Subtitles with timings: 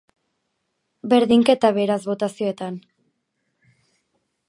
[1.11, 2.83] Berdinketa, beraz botazioetan.